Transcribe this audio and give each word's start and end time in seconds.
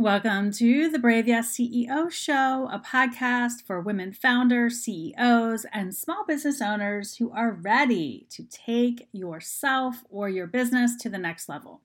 Welcome 0.00 0.52
to 0.52 0.88
the 0.88 1.00
Brave 1.00 1.26
Yes 1.26 1.58
CEO 1.58 2.08
Show, 2.08 2.68
a 2.70 2.78
podcast 2.78 3.64
for 3.66 3.80
women 3.80 4.12
founders, 4.12 4.78
CEOs, 4.78 5.66
and 5.72 5.92
small 5.92 6.24
business 6.24 6.62
owners 6.62 7.16
who 7.16 7.32
are 7.32 7.50
ready 7.50 8.28
to 8.30 8.44
take 8.44 9.08
yourself 9.10 10.04
or 10.08 10.28
your 10.28 10.46
business 10.46 10.94
to 11.00 11.08
the 11.08 11.18
next 11.18 11.48
level. 11.48 11.80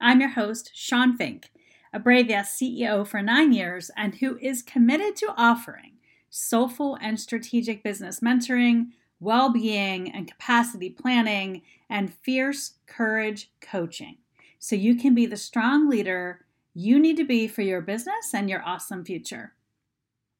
I'm 0.00 0.20
your 0.20 0.30
host, 0.30 0.72
Shawn 0.74 1.16
Fink, 1.16 1.52
a 1.92 2.00
Brave 2.00 2.28
Yes 2.28 2.58
CEO 2.60 3.06
for 3.06 3.22
nine 3.22 3.52
years 3.52 3.88
and 3.96 4.16
who 4.16 4.36
is 4.38 4.60
committed 4.60 5.14
to 5.18 5.32
offering 5.36 5.92
soulful 6.28 6.98
and 7.00 7.20
strategic 7.20 7.84
business 7.84 8.18
mentoring, 8.18 8.88
well 9.20 9.52
being 9.52 10.10
and 10.10 10.26
capacity 10.26 10.90
planning, 10.90 11.62
and 11.88 12.12
fierce 12.14 12.72
courage 12.88 13.52
coaching 13.60 14.16
so 14.58 14.74
you 14.74 14.96
can 14.96 15.14
be 15.14 15.26
the 15.26 15.36
strong 15.36 15.90
leader 15.90 16.40
you 16.74 16.98
need 16.98 17.16
to 17.16 17.24
be 17.24 17.46
for 17.46 17.62
your 17.62 17.80
business 17.80 18.34
and 18.34 18.50
your 18.50 18.62
awesome 18.66 19.04
future. 19.04 19.54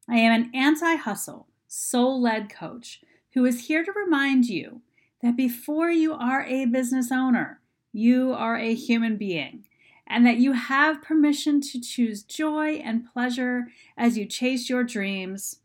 I 0.08 0.16
am 0.16 0.32
an 0.32 0.50
anti 0.52 0.96
hustle, 0.96 1.46
soul 1.68 2.20
led 2.20 2.50
coach 2.50 3.00
who 3.34 3.44
is 3.44 3.66
here 3.66 3.84
to 3.84 3.92
remind 3.92 4.46
you 4.46 4.82
that 5.22 5.36
before 5.36 5.90
you 5.90 6.12
are 6.12 6.44
a 6.44 6.66
business 6.66 7.12
owner, 7.12 7.60
you 7.92 8.32
are 8.32 8.56
a 8.56 8.74
human 8.74 9.16
being 9.16 9.64
and 10.06 10.26
that 10.26 10.36
you 10.36 10.52
have 10.52 11.02
permission 11.02 11.60
to 11.60 11.80
choose 11.80 12.22
joy 12.24 12.74
and 12.74 13.10
pleasure 13.10 13.68
as 13.96 14.18
you 14.18 14.26
chase 14.26 14.68
your 14.68 14.84
dreams, 14.84 15.60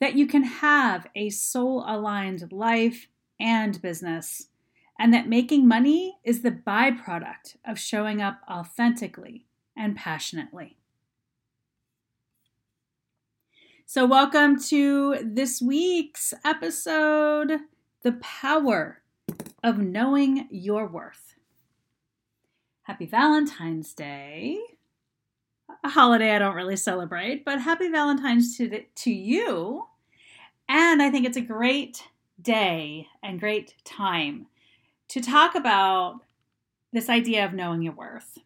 that 0.00 0.14
you 0.14 0.26
can 0.26 0.44
have 0.44 1.06
a 1.16 1.30
soul 1.30 1.82
aligned 1.86 2.52
life 2.52 3.08
and 3.40 3.82
business, 3.82 4.48
and 4.98 5.12
that 5.12 5.28
making 5.28 5.66
money 5.66 6.18
is 6.22 6.42
the 6.42 6.52
byproduct 6.52 7.56
of 7.64 7.78
showing 7.78 8.22
up 8.22 8.40
authentically 8.48 9.46
and 9.76 9.96
passionately. 9.96 10.76
So, 13.86 14.06
welcome 14.06 14.58
to 14.64 15.18
this 15.22 15.60
week's 15.60 16.32
episode 16.44 17.60
The 18.02 18.12
Power 18.12 19.02
of 19.62 19.78
Knowing 19.78 20.48
Your 20.50 20.86
Worth. 20.86 21.34
Happy 22.82 23.06
Valentine's 23.06 23.94
Day. 23.94 24.58
A 25.82 25.88
holiday 25.88 26.34
I 26.34 26.38
don't 26.38 26.54
really 26.54 26.76
celebrate, 26.76 27.44
but 27.44 27.60
happy 27.60 27.88
Valentine's 27.88 28.56
to, 28.56 28.68
the, 28.68 28.86
to 28.96 29.12
you. 29.12 29.84
And 30.68 31.02
I 31.02 31.10
think 31.10 31.26
it's 31.26 31.36
a 31.36 31.42
great 31.42 32.02
day 32.40 33.08
and 33.22 33.40
great 33.40 33.74
time 33.84 34.46
to 35.08 35.20
talk 35.20 35.54
about 35.54 36.20
this 36.92 37.08
idea 37.08 37.44
of 37.44 37.52
knowing 37.52 37.82
your 37.82 37.94
worth. 37.94 38.38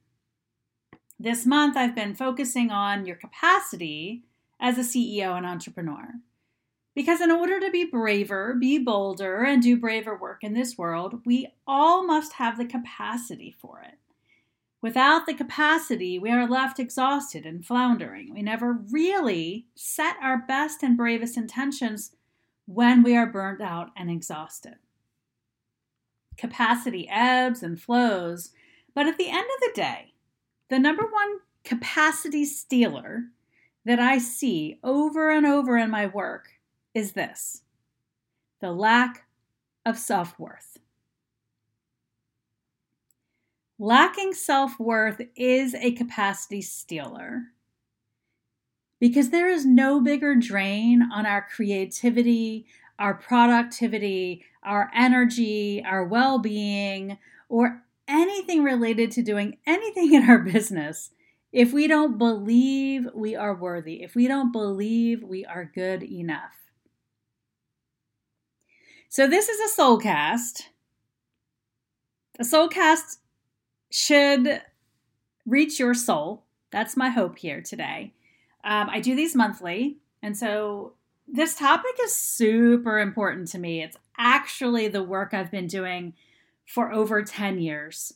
This 1.21 1.45
month, 1.45 1.77
I've 1.77 1.97
been 1.97 2.15
focusing 2.15 2.71
on 2.71 3.05
your 3.05 3.17
capacity 3.17 4.23
as 4.61 4.79
a 4.79 4.83
CEO 4.83 5.37
and 5.37 5.45
entrepreneur. 5.45 6.15
Because 6.95 7.21
in 7.21 7.31
order 7.31 7.59
to 7.61 7.71
be 7.71 7.85
braver, 7.85 8.55
be 8.55 8.79
bolder, 8.79 9.43
and 9.43 9.63
do 9.63 9.77
braver 9.77 10.17
work 10.17 10.45
in 10.45 10.55
this 10.55 10.79
world, 10.79 11.21
we 11.25 11.49
all 11.67 12.07
must 12.07 12.35
have 12.35 12.57
the 12.57 12.65
capacity 12.65 13.55
for 13.61 13.81
it. 13.81 13.99
Without 14.81 15.27
the 15.27 15.35
capacity, 15.35 16.21
we 16.21 16.31
are 16.31 16.49
left 16.49 16.79
exhausted 16.79 17.45
and 17.45 17.67
floundering. 17.67 18.33
We 18.33 18.43
never 18.43 18.73
really 18.73 19.67
set 19.75 20.17
our 20.23 20.39
best 20.39 20.85
and 20.85 20.97
bravest 20.97 21.37
intentions 21.37 22.13
when 22.67 23.03
we 23.03 23.17
are 23.17 23.27
burnt 23.27 23.61
out 23.61 23.91
and 23.97 24.09
exhausted. 24.09 24.77
Capacity 26.37 27.09
ebbs 27.11 27.63
and 27.65 27.81
flows, 27.81 28.53
but 28.95 29.07
at 29.07 29.19
the 29.19 29.29
end 29.29 29.47
of 29.47 29.61
the 29.61 29.73
day, 29.75 30.08
the 30.69 30.79
number 30.79 31.05
one 31.05 31.39
capacity 31.65 32.45
stealer 32.45 33.25
that 33.85 33.99
I 33.99 34.19
see 34.19 34.79
over 34.83 35.31
and 35.31 35.47
over 35.47 35.77
in 35.77 35.91
my 35.91 36.07
work 36.07 36.49
is 36.95 37.13
this 37.13 37.63
the 38.61 38.73
lack 38.73 39.25
of 39.87 39.99
self 39.99 40.39
worth. 40.39 40.79
Lacking 43.79 44.35
self 44.35 44.79
worth 44.79 45.21
is 45.37 45.75
a 45.75 45.93
capacity 45.93 46.61
stealer 46.61 47.45
because 48.99 49.31
there 49.31 49.49
is 49.49 49.65
no 49.65 50.01
bigger 50.01 50.35
drain 50.35 51.09
on 51.15 51.25
our 51.25 51.47
creativity, 51.55 52.67
our 52.99 53.15
productivity, 53.15 54.45
our 54.65 54.91
energy, 54.95 55.83
our 55.87 56.05
well 56.05 56.41
being, 56.41 57.17
or 57.49 57.83
anything 58.09 58.63
related 58.63 59.11
to 59.13 59.23
doing 59.23 59.59
anything 59.67 60.15
in 60.15 60.29
our 60.29 60.39
business 60.39 61.11
if 61.53 61.73
we 61.73 61.87
don't 61.87 62.19
believe 62.19 63.09
we 63.15 63.35
are 63.35 63.55
worthy, 63.55 64.03
if 64.03 64.15
we 64.15 64.29
don't 64.29 64.53
believe 64.53 65.23
we 65.23 65.45
are 65.45 65.65
good 65.65 66.03
enough. 66.03 66.53
So, 69.09 69.27
this 69.27 69.49
is 69.49 69.59
a 69.61 69.75
soul 69.75 69.99
cast. 69.99 70.69
A 72.39 72.45
soul 72.45 72.69
cast 72.69 73.21
should 73.91 74.61
reach 75.47 75.81
your 75.81 75.95
soul. 75.95 76.45
That's 76.71 76.97
my 76.97 77.09
hope 77.09 77.39
here 77.39 77.63
today. 77.63 78.13
Um, 78.63 78.91
I 78.91 79.01
do 79.01 79.17
these 79.17 79.35
monthly. 79.35 79.97
And 80.23 80.37
so, 80.37 80.93
this 81.27 81.55
topic 81.55 81.93
is 82.03 82.15
super 82.15 82.99
important 82.99 83.49
to 83.49 83.59
me. 83.59 83.83
It's 83.83 83.97
actually 84.19 84.89
the 84.89 85.03
work 85.03 85.33
I've 85.33 85.51
been 85.51 85.67
doing 85.67 86.13
for 86.69 86.93
over 86.93 87.23
10 87.23 87.59
years. 87.59 88.13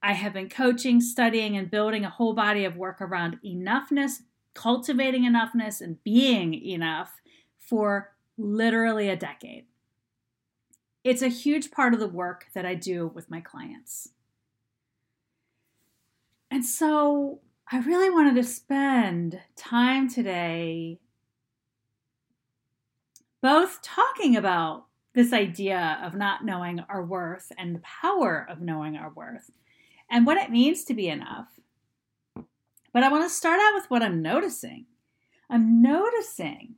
I 0.00 0.12
have 0.12 0.32
been 0.32 0.48
coaching, 0.48 1.00
studying, 1.00 1.56
and 1.56 1.70
building 1.70 2.04
a 2.04 2.10
whole 2.10 2.34
body 2.34 2.64
of 2.64 2.76
work 2.76 3.00
around 3.00 3.38
enoughness, 3.44 4.22
cultivating 4.54 5.24
enoughness, 5.24 5.80
and 5.80 6.02
being 6.04 6.54
enough 6.54 7.20
for 7.58 8.14
literally 8.38 9.08
a 9.08 9.16
decade. 9.16 9.64
It's 11.02 11.22
a 11.22 11.28
huge 11.28 11.72
part 11.72 11.94
of 11.94 12.00
the 12.00 12.08
work 12.08 12.46
that 12.54 12.64
I 12.64 12.74
do 12.74 13.08
with 13.08 13.28
my 13.28 13.40
clients. 13.40 14.10
And 16.50 16.64
so 16.64 17.40
I 17.70 17.78
really 17.80 18.10
wanted 18.10 18.36
to 18.36 18.44
spend 18.44 19.40
time 19.56 20.08
today 20.08 21.00
both 23.42 23.82
talking 23.82 24.36
about 24.36 24.86
this 25.16 25.32
idea 25.32 25.98
of 26.04 26.14
not 26.14 26.44
knowing 26.44 26.78
our 26.90 27.02
worth 27.02 27.50
and 27.56 27.74
the 27.74 27.80
power 27.80 28.46
of 28.50 28.60
knowing 28.60 28.98
our 28.98 29.10
worth 29.10 29.50
and 30.10 30.26
what 30.26 30.36
it 30.36 30.50
means 30.50 30.84
to 30.84 30.92
be 30.92 31.08
enough. 31.08 31.48
But 32.92 33.02
I 33.02 33.08
want 33.08 33.24
to 33.24 33.30
start 33.30 33.58
out 33.58 33.74
with 33.74 33.86
what 33.88 34.02
I'm 34.02 34.20
noticing. 34.20 34.84
I'm 35.48 35.80
noticing 35.80 36.74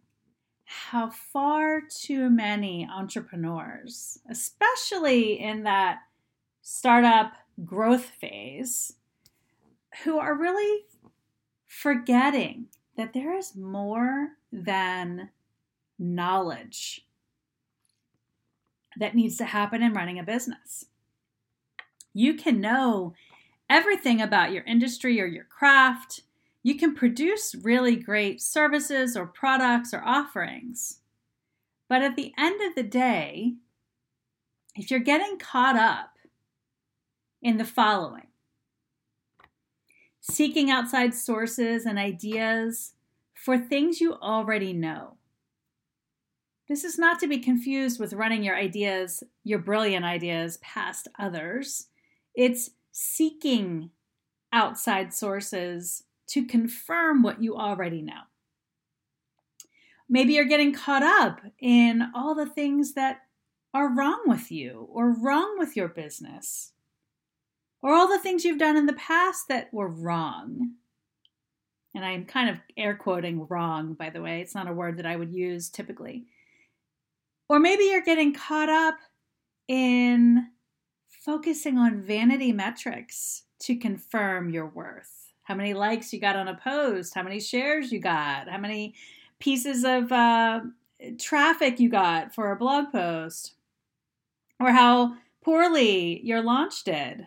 how 0.64 1.10
far 1.10 1.80
too 1.80 2.30
many 2.30 2.88
entrepreneurs, 2.88 4.20
especially 4.30 5.40
in 5.40 5.64
that 5.64 5.98
startup 6.62 7.32
growth 7.64 8.04
phase, 8.20 8.94
who 10.04 10.18
are 10.20 10.38
really 10.38 10.84
forgetting 11.66 12.66
that 12.96 13.14
there 13.14 13.36
is 13.36 13.56
more 13.56 14.28
than 14.52 15.30
knowledge 15.98 17.07
that 18.98 19.14
needs 19.14 19.36
to 19.36 19.44
happen 19.44 19.82
in 19.82 19.92
running 19.92 20.18
a 20.18 20.22
business. 20.22 20.86
You 22.12 22.34
can 22.34 22.60
know 22.60 23.14
everything 23.70 24.20
about 24.20 24.52
your 24.52 24.64
industry 24.64 25.20
or 25.20 25.26
your 25.26 25.44
craft. 25.44 26.22
You 26.62 26.76
can 26.76 26.94
produce 26.94 27.54
really 27.54 27.96
great 27.96 28.40
services 28.40 29.16
or 29.16 29.26
products 29.26 29.94
or 29.94 30.02
offerings. 30.04 31.00
But 31.88 32.02
at 32.02 32.16
the 32.16 32.32
end 32.36 32.60
of 32.60 32.74
the 32.74 32.82
day, 32.82 33.54
if 34.76 34.90
you're 34.90 35.00
getting 35.00 35.38
caught 35.38 35.76
up 35.76 36.18
in 37.40 37.56
the 37.56 37.64
following 37.64 38.28
seeking 40.20 40.70
outside 40.70 41.14
sources 41.14 41.86
and 41.86 41.98
ideas 41.98 42.92
for 43.34 43.56
things 43.56 44.00
you 44.00 44.14
already 44.14 44.72
know, 44.72 45.17
this 46.68 46.84
is 46.84 46.98
not 46.98 47.18
to 47.20 47.26
be 47.26 47.38
confused 47.38 47.98
with 47.98 48.12
running 48.12 48.44
your 48.44 48.56
ideas, 48.56 49.22
your 49.44 49.58
brilliant 49.58 50.04
ideas, 50.04 50.58
past 50.58 51.08
others. 51.18 51.86
It's 52.34 52.70
seeking 52.92 53.90
outside 54.52 55.14
sources 55.14 56.04
to 56.28 56.44
confirm 56.44 57.22
what 57.22 57.42
you 57.42 57.56
already 57.56 58.02
know. 58.02 58.20
Maybe 60.08 60.34
you're 60.34 60.44
getting 60.44 60.72
caught 60.72 61.02
up 61.02 61.40
in 61.58 62.10
all 62.14 62.34
the 62.34 62.46
things 62.46 62.94
that 62.94 63.20
are 63.74 63.94
wrong 63.94 64.22
with 64.26 64.50
you 64.50 64.88
or 64.90 65.12
wrong 65.12 65.56
with 65.58 65.76
your 65.76 65.88
business, 65.88 66.72
or 67.82 67.92
all 67.92 68.08
the 68.08 68.18
things 68.18 68.44
you've 68.44 68.58
done 68.58 68.76
in 68.76 68.86
the 68.86 68.94
past 68.94 69.48
that 69.48 69.72
were 69.72 69.88
wrong. 69.88 70.72
And 71.94 72.04
I'm 72.04 72.24
kind 72.24 72.50
of 72.50 72.56
air 72.76 72.94
quoting 72.96 73.46
wrong, 73.48 73.94
by 73.94 74.10
the 74.10 74.22
way. 74.22 74.40
It's 74.40 74.54
not 74.54 74.68
a 74.68 74.72
word 74.72 74.96
that 74.98 75.06
I 75.06 75.16
would 75.16 75.32
use 75.32 75.68
typically. 75.68 76.26
Or 77.48 77.58
maybe 77.58 77.84
you're 77.84 78.02
getting 78.02 78.34
caught 78.34 78.68
up 78.68 78.96
in 79.68 80.48
focusing 81.08 81.78
on 81.78 82.02
vanity 82.02 82.52
metrics 82.52 83.44
to 83.60 83.76
confirm 83.76 84.50
your 84.50 84.66
worth. 84.66 85.32
how 85.48 85.54
many 85.54 85.72
likes 85.72 86.12
you 86.12 86.20
got 86.20 86.36
on 86.36 86.48
a 86.48 86.54
post, 86.54 87.14
how 87.14 87.22
many 87.22 87.40
shares 87.40 87.90
you 87.90 87.98
got, 87.98 88.48
how 88.48 88.58
many 88.58 88.94
pieces 89.38 89.82
of 89.82 90.12
uh, 90.12 90.60
traffic 91.18 91.80
you 91.80 91.88
got 91.88 92.34
for 92.34 92.52
a 92.52 92.56
blog 92.56 92.92
post, 92.92 93.54
or 94.60 94.72
how 94.72 95.14
poorly 95.42 96.20
your 96.22 96.42
launch 96.42 96.84
did. 96.84 97.26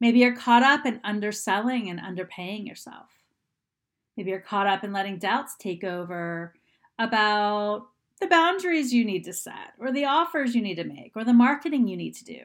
Maybe 0.00 0.20
you're 0.20 0.36
caught 0.36 0.62
up 0.62 0.86
in 0.86 1.00
underselling 1.02 1.90
and 1.90 1.98
underpaying 1.98 2.68
yourself. 2.68 3.08
Maybe 4.16 4.30
you're 4.30 4.38
caught 4.38 4.68
up 4.68 4.84
in 4.84 4.92
letting 4.92 5.18
doubts 5.18 5.56
take 5.58 5.82
over 5.82 6.54
about 7.00 7.88
the 8.18 8.26
boundaries 8.26 8.92
you 8.92 9.04
need 9.04 9.24
to 9.24 9.32
set, 9.32 9.74
or 9.78 9.92
the 9.92 10.04
offers 10.04 10.54
you 10.54 10.62
need 10.62 10.76
to 10.76 10.84
make, 10.84 11.12
or 11.14 11.24
the 11.24 11.32
marketing 11.32 11.88
you 11.88 11.96
need 11.96 12.14
to 12.16 12.24
do. 12.24 12.40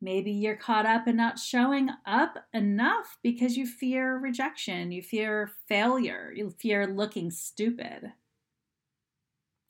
Maybe 0.00 0.30
you're 0.30 0.56
caught 0.56 0.86
up 0.86 1.08
in 1.08 1.16
not 1.16 1.38
showing 1.38 1.90
up 2.06 2.36
enough 2.54 3.18
because 3.22 3.56
you 3.56 3.66
fear 3.66 4.16
rejection, 4.16 4.92
you 4.92 5.02
fear 5.02 5.50
failure, 5.66 6.32
you 6.34 6.50
fear 6.50 6.86
looking 6.86 7.30
stupid. 7.30 8.12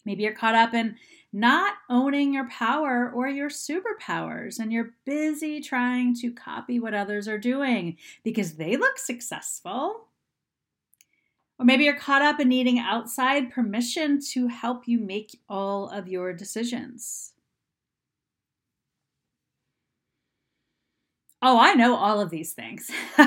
Maybe 0.05 0.25
you're 0.25 0.33
caught 0.33 0.55
up 0.55 0.75
in 0.75 0.97
not 1.33 1.75
owning 1.91 2.33
your 2.33 2.49
power 2.49 3.11
or 3.15 3.29
your 3.29 3.51
superpowers, 3.51 4.59
and 4.59 4.73
you're 4.73 4.95
busy 5.05 5.61
trying 5.61 6.15
to 6.17 6.31
copy 6.33 6.79
what 6.81 6.95
others 6.95 7.29
are 7.29 7.39
doing 7.39 7.97
because 8.23 8.55
they 8.55 8.77
look 8.77 8.99
successful. 8.99 10.08
Or 11.59 11.65
maybe 11.65 11.85
you're 11.85 11.99
caught 11.99 12.23
up 12.23 12.39
in 12.39 12.49
needing 12.49 12.79
outside 12.79 13.51
permission 13.51 14.21
to 14.33 14.47
help 14.47 14.87
you 14.87 15.01
make 15.01 15.41
all 15.49 15.89
of 15.89 16.09
your 16.09 16.33
decisions. 16.33 17.33
Oh, 21.43 21.59
I 21.59 21.75
know 21.75 21.97
all 21.97 22.21
of 22.21 22.31
these 22.31 22.53
things. 22.53 22.91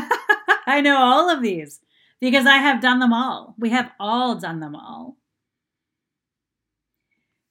I 0.68 0.82
know 0.82 0.98
all 0.98 1.30
of 1.30 1.42
these 1.42 1.82
because 2.20 2.46
I 2.46 2.58
have 2.58 2.82
done 2.82 3.00
them 3.00 3.14
all. 3.14 3.56
We 3.58 3.70
have 3.72 3.92
all 4.00 4.36
done 4.36 4.60
them 4.60 4.76
all. 4.76 5.18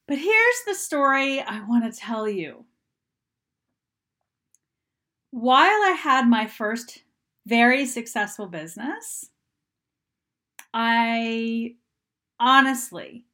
But 0.06 0.19
here's 0.19 0.62
the 0.67 0.75
story 0.75 1.41
I 1.41 1.67
want 1.69 1.93
to 1.93 1.99
tell 1.99 2.29
you. 2.29 2.65
While 5.31 5.69
I 5.69 5.97
had 5.99 6.29
my 6.29 6.47
first 6.47 7.03
very 7.47 7.87
successful 7.87 8.47
business, 8.47 9.31
I 10.72 11.75
honestly 12.38 13.26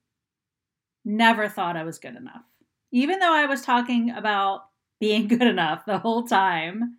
never 1.04 1.48
thought 1.48 1.76
I 1.76 1.84
was 1.84 1.98
good 1.98 2.16
enough. 2.16 2.42
Even 2.92 3.18
though 3.18 3.32
I 3.32 3.46
was 3.46 3.62
talking 3.62 4.10
about 4.10 4.62
being 5.00 5.28
good 5.28 5.42
enough 5.42 5.84
the 5.84 5.98
whole 5.98 6.26
time, 6.26 6.96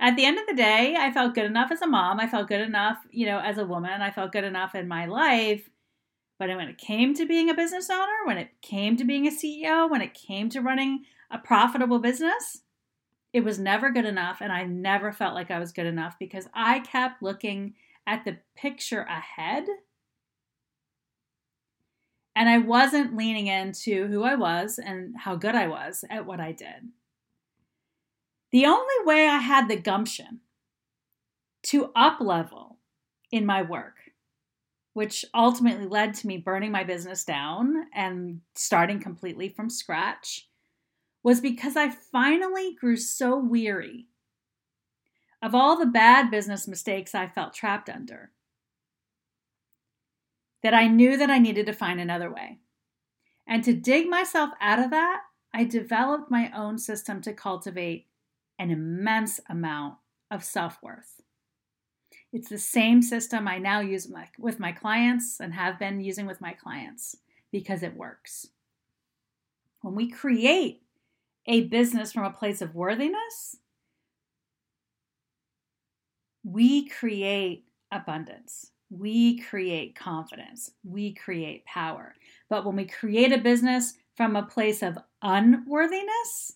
at 0.00 0.14
the 0.14 0.24
end 0.24 0.38
of 0.38 0.46
the 0.46 0.54
day, 0.54 0.94
I 0.96 1.10
felt 1.10 1.34
good 1.34 1.46
enough 1.46 1.72
as 1.72 1.82
a 1.82 1.86
mom. 1.86 2.20
I 2.20 2.28
felt 2.28 2.48
good 2.48 2.60
enough, 2.60 2.98
you 3.10 3.26
know, 3.26 3.40
as 3.40 3.58
a 3.58 3.64
woman. 3.64 4.00
I 4.00 4.10
felt 4.10 4.30
good 4.30 4.44
enough 4.44 4.74
in 4.74 4.86
my 4.86 5.06
life. 5.06 5.68
But 6.38 6.50
when 6.50 6.68
it 6.68 6.78
came 6.78 7.14
to 7.14 7.26
being 7.26 7.50
a 7.50 7.54
business 7.54 7.90
owner, 7.90 8.24
when 8.24 8.38
it 8.38 8.50
came 8.62 8.96
to 8.96 9.04
being 9.04 9.26
a 9.26 9.30
CEO, 9.30 9.90
when 9.90 10.00
it 10.00 10.14
came 10.14 10.48
to 10.50 10.60
running 10.60 11.04
a 11.32 11.38
profitable 11.38 11.98
business, 11.98 12.62
it 13.32 13.42
was 13.42 13.58
never 13.58 13.90
good 13.90 14.04
enough. 14.04 14.40
And 14.40 14.52
I 14.52 14.62
never 14.62 15.12
felt 15.12 15.34
like 15.34 15.50
I 15.50 15.58
was 15.58 15.72
good 15.72 15.86
enough 15.86 16.14
because 16.20 16.46
I 16.54 16.78
kept 16.80 17.22
looking 17.22 17.74
at 18.08 18.24
the 18.24 18.38
picture 18.56 19.02
ahead. 19.02 19.66
And 22.34 22.48
I 22.48 22.58
wasn't 22.58 23.16
leaning 23.16 23.48
into 23.48 24.06
who 24.06 24.22
I 24.22 24.34
was 24.34 24.80
and 24.82 25.14
how 25.16 25.36
good 25.36 25.54
I 25.54 25.68
was 25.68 26.04
at 26.08 26.24
what 26.24 26.40
I 26.40 26.52
did. 26.52 26.88
The 28.50 28.64
only 28.64 28.94
way 29.04 29.28
I 29.28 29.38
had 29.38 29.68
the 29.68 29.76
gumption 29.76 30.40
to 31.64 31.90
up 31.94 32.20
level 32.20 32.78
in 33.30 33.44
my 33.44 33.60
work, 33.60 33.96
which 34.94 35.26
ultimately 35.34 35.86
led 35.86 36.14
to 36.14 36.26
me 36.26 36.38
burning 36.38 36.72
my 36.72 36.84
business 36.84 37.24
down 37.24 37.88
and 37.94 38.40
starting 38.54 39.00
completely 39.00 39.50
from 39.50 39.68
scratch, 39.68 40.48
was 41.22 41.42
because 41.42 41.76
I 41.76 41.90
finally 41.90 42.74
grew 42.80 42.96
so 42.96 43.36
weary 43.36 44.06
of 45.42 45.54
all 45.54 45.78
the 45.78 45.86
bad 45.86 46.30
business 46.30 46.66
mistakes 46.66 47.14
I 47.14 47.26
felt 47.26 47.54
trapped 47.54 47.88
under 47.88 48.30
that 50.62 50.74
I 50.74 50.88
knew 50.88 51.16
that 51.16 51.30
I 51.30 51.38
needed 51.38 51.66
to 51.66 51.72
find 51.72 52.00
another 52.00 52.32
way. 52.32 52.58
And 53.46 53.62
to 53.64 53.72
dig 53.72 54.08
myself 54.08 54.50
out 54.60 54.78
of 54.78 54.90
that, 54.90 55.20
I 55.54 55.64
developed 55.64 56.30
my 56.30 56.50
own 56.54 56.78
system 56.78 57.22
to 57.22 57.32
cultivate 57.32 58.06
an 58.58 58.70
immense 58.70 59.40
amount 59.48 59.94
of 60.30 60.44
self 60.44 60.78
worth. 60.82 61.22
It's 62.32 62.50
the 62.50 62.58
same 62.58 63.00
system 63.00 63.48
I 63.48 63.58
now 63.58 63.80
use 63.80 64.10
with 64.38 64.60
my 64.60 64.72
clients 64.72 65.40
and 65.40 65.54
have 65.54 65.78
been 65.78 66.00
using 66.00 66.26
with 66.26 66.40
my 66.40 66.52
clients 66.52 67.16
because 67.50 67.82
it 67.82 67.96
works. 67.96 68.48
When 69.80 69.94
we 69.94 70.10
create 70.10 70.82
a 71.46 71.62
business 71.62 72.12
from 72.12 72.24
a 72.24 72.30
place 72.30 72.60
of 72.60 72.74
worthiness, 72.74 73.56
we 76.52 76.88
create 76.88 77.64
abundance. 77.92 78.70
We 78.90 79.38
create 79.40 79.94
confidence. 79.94 80.70
We 80.82 81.12
create 81.12 81.66
power. 81.66 82.14
But 82.48 82.64
when 82.64 82.76
we 82.76 82.86
create 82.86 83.32
a 83.32 83.38
business 83.38 83.92
from 84.16 84.34
a 84.34 84.46
place 84.46 84.82
of 84.82 84.96
unworthiness, 85.20 86.54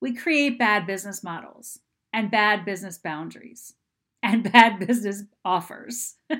we 0.00 0.14
create 0.14 0.58
bad 0.58 0.86
business 0.86 1.22
models 1.22 1.80
and 2.14 2.30
bad 2.30 2.64
business 2.64 2.96
boundaries 2.96 3.74
and 4.22 4.50
bad 4.52 4.78
business 4.78 5.24
offers. 5.44 6.14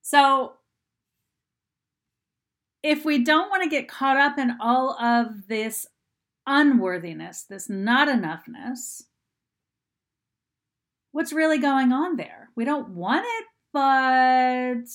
so, 0.00 0.54
if 2.82 3.04
we 3.04 3.22
don't 3.22 3.50
want 3.50 3.64
to 3.64 3.68
get 3.68 3.88
caught 3.88 4.16
up 4.16 4.38
in 4.38 4.56
all 4.60 4.92
of 4.98 5.46
this 5.46 5.86
unworthiness, 6.46 7.42
this 7.42 7.68
not 7.68 8.08
enoughness, 8.08 9.02
what's 11.12 11.32
really 11.32 11.58
going 11.58 11.92
on 11.92 12.16
there? 12.16 12.50
We 12.54 12.64
don't 12.64 12.90
want 12.90 13.24
it, 13.26 13.46
but 13.72 14.88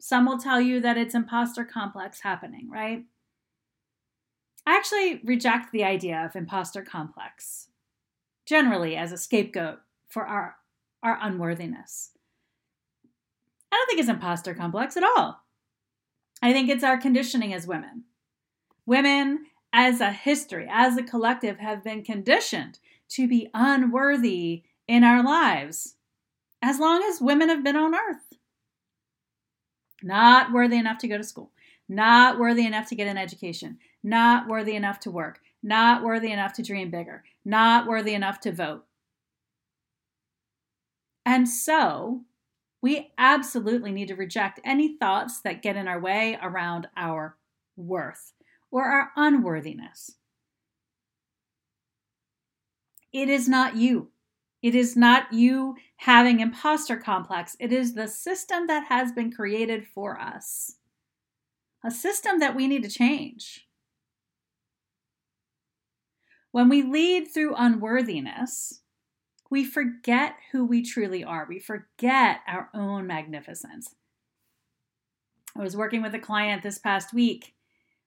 some 0.00 0.26
will 0.26 0.38
tell 0.38 0.60
you 0.60 0.80
that 0.80 0.98
it's 0.98 1.14
imposter 1.14 1.64
complex 1.64 2.20
happening, 2.20 2.68
right? 2.70 3.04
I 4.66 4.76
actually 4.76 5.20
reject 5.24 5.72
the 5.72 5.84
idea 5.84 6.24
of 6.24 6.36
imposter 6.36 6.82
complex, 6.82 7.68
generally 8.44 8.96
as 8.96 9.12
a 9.12 9.16
scapegoat 9.16 9.78
for 10.08 10.26
our, 10.26 10.56
our 11.02 11.18
unworthiness. 11.22 12.10
I 13.72 13.76
don't 13.76 13.86
think 13.88 14.00
it's 14.00 14.08
imposter 14.08 14.54
complex 14.54 14.96
at 14.96 15.04
all. 15.04 15.40
I 16.42 16.52
think 16.52 16.68
it's 16.68 16.84
our 16.84 16.98
conditioning 16.98 17.52
as 17.54 17.66
women. 17.66 18.04
Women, 18.86 19.46
as 19.72 20.00
a 20.00 20.12
history, 20.12 20.66
as 20.70 20.96
a 20.96 21.02
collective, 21.02 21.58
have 21.58 21.84
been 21.84 22.02
conditioned 22.02 22.78
to 23.10 23.28
be 23.28 23.50
unworthy 23.54 24.62
in 24.86 25.04
our 25.04 25.22
lives 25.22 25.96
as 26.62 26.78
long 26.78 27.02
as 27.02 27.20
women 27.20 27.48
have 27.48 27.62
been 27.62 27.76
on 27.76 27.94
earth. 27.94 28.34
Not 30.02 30.52
worthy 30.52 30.78
enough 30.78 30.98
to 30.98 31.08
go 31.08 31.18
to 31.18 31.24
school, 31.24 31.52
not 31.88 32.38
worthy 32.38 32.66
enough 32.66 32.88
to 32.88 32.94
get 32.94 33.08
an 33.08 33.18
education, 33.18 33.78
not 34.02 34.48
worthy 34.48 34.74
enough 34.74 35.00
to 35.00 35.10
work, 35.10 35.40
not 35.62 36.02
worthy 36.02 36.32
enough 36.32 36.52
to 36.54 36.62
dream 36.62 36.90
bigger, 36.90 37.24
not 37.44 37.86
worthy 37.86 38.14
enough 38.14 38.40
to 38.40 38.52
vote. 38.52 38.84
And 41.26 41.48
so, 41.48 42.22
we 42.80 43.12
absolutely 43.18 43.90
need 43.90 44.08
to 44.08 44.14
reject 44.14 44.60
any 44.64 44.96
thoughts 44.96 45.40
that 45.40 45.62
get 45.62 45.76
in 45.76 45.88
our 45.88 46.00
way 46.00 46.38
around 46.40 46.88
our 46.96 47.36
worth 47.76 48.32
or 48.70 48.84
our 48.84 49.10
unworthiness. 49.16 50.12
It 53.12 53.28
is 53.28 53.48
not 53.48 53.76
you. 53.76 54.10
It 54.62 54.74
is 54.74 54.96
not 54.96 55.32
you 55.32 55.76
having 55.96 56.40
imposter 56.40 56.96
complex. 56.96 57.56
It 57.60 57.72
is 57.72 57.94
the 57.94 58.08
system 58.08 58.66
that 58.66 58.86
has 58.88 59.12
been 59.12 59.32
created 59.32 59.86
for 59.86 60.20
us. 60.20 60.76
A 61.84 61.90
system 61.90 62.40
that 62.40 62.56
we 62.56 62.66
need 62.66 62.82
to 62.82 62.90
change. 62.90 63.66
When 66.50 66.68
we 66.68 66.82
lead 66.82 67.28
through 67.32 67.54
unworthiness, 67.54 68.80
we 69.50 69.64
forget 69.64 70.34
who 70.52 70.64
we 70.64 70.82
truly 70.82 71.24
are. 71.24 71.46
We 71.48 71.60
forget 71.60 72.40
our 72.46 72.68
own 72.74 73.06
magnificence. 73.06 73.94
I 75.56 75.62
was 75.62 75.76
working 75.76 76.02
with 76.02 76.14
a 76.14 76.18
client 76.18 76.62
this 76.62 76.78
past 76.78 77.14
week 77.14 77.54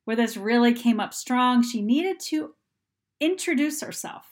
where 0.05 0.15
this 0.15 0.37
really 0.37 0.73
came 0.73 0.99
up 0.99 1.13
strong. 1.13 1.63
She 1.63 1.81
needed 1.81 2.19
to 2.21 2.55
introduce 3.19 3.81
herself 3.81 4.25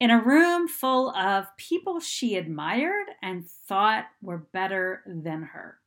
in 0.00 0.10
a 0.10 0.22
room 0.22 0.68
full 0.68 1.10
of 1.10 1.46
people 1.56 2.00
she 2.00 2.36
admired 2.36 3.06
and 3.22 3.46
thought 3.46 4.06
were 4.22 4.46
better 4.52 5.02
than 5.06 5.42
her 5.42 5.78